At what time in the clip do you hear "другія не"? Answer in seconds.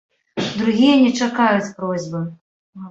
0.61-1.11